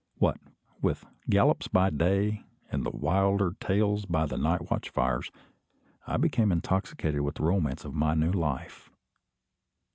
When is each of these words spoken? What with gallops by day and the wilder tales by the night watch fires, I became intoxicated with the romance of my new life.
What 0.15 0.39
with 0.81 1.05
gallops 1.29 1.67
by 1.67 1.91
day 1.91 2.43
and 2.71 2.83
the 2.83 2.89
wilder 2.89 3.55
tales 3.59 4.05
by 4.07 4.25
the 4.25 4.35
night 4.35 4.71
watch 4.71 4.89
fires, 4.89 5.29
I 6.07 6.17
became 6.17 6.51
intoxicated 6.51 7.21
with 7.21 7.35
the 7.35 7.43
romance 7.43 7.85
of 7.85 7.93
my 7.93 8.15
new 8.15 8.31
life. 8.31 8.89